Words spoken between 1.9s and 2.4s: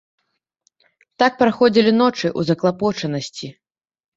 ночы